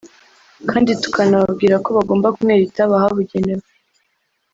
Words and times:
kandi 0.69 0.89
tukanababwira 1.01 1.75
ko 1.83 1.89
bagomba 1.97 2.33
kunywera 2.35 2.65
itabi 2.67 2.93
ahabugenewe 2.97 3.65